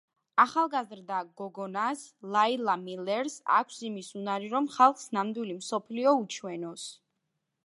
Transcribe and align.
ახალგაზრდა 0.43 1.19
გოგნას, 1.41 2.01
ლაილა 2.37 2.77
მილერს, 2.87 3.37
აქვს 3.59 3.79
იმის 3.91 4.11
უნარი, 4.23 4.53
რომ 4.57 4.73
ხალხს 4.79 5.09
ნამდვილი 5.21 5.59
მსოფლიო 5.63 6.19
უჩვენოს. 6.25 6.93